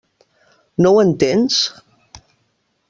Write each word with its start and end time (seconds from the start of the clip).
No 0.87 0.93
ho 0.95 1.03
entens? 1.03 1.61